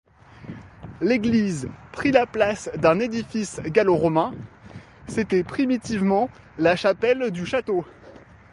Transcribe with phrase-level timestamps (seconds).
[0.99, 4.33] L’église prit la place d’un édifice gallo-romain,
[5.07, 6.27] c’était primitivement
[6.57, 7.85] la chapelle du château.